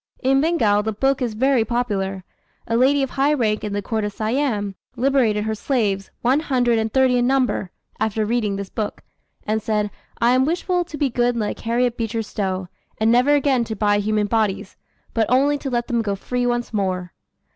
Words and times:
In 0.23 0.41
Bengal 0.41 0.81
the 0.81 0.93
book 0.93 1.21
is 1.21 1.35
very 1.35 1.63
popular. 1.63 2.23
A 2.65 2.75
lady 2.75 3.03
of 3.03 3.11
high 3.11 3.33
rank 3.35 3.63
in 3.63 3.71
the 3.73 3.83
court 3.83 4.03
of 4.03 4.11
Siam, 4.11 4.73
liberated 4.95 5.43
her 5.43 5.53
slaves, 5.53 6.09
one 6.23 6.39
hundred 6.39 6.79
and 6.79 6.91
thirty 6.91 7.19
in 7.19 7.27
number, 7.27 7.69
after 7.99 8.25
reading 8.25 8.55
this 8.55 8.71
book, 8.71 9.03
and 9.45 9.61
said, 9.61 9.91
"I 10.19 10.31
am 10.31 10.43
wishful 10.43 10.83
to 10.85 10.97
be 10.97 11.11
good 11.11 11.37
like 11.37 11.59
Harriet 11.59 11.97
Beecher 11.97 12.23
Stowe, 12.23 12.67
and 12.99 13.11
never 13.11 13.35
again 13.35 13.63
to 13.65 13.75
buy 13.75 13.99
human 13.99 14.25
bodies, 14.25 14.75
but 15.13 15.27
only 15.29 15.59
to 15.59 15.69
let 15.69 15.85
them 15.85 16.01
go 16.01 16.15
free 16.15 16.47
once 16.47 16.73
more." 16.73 17.13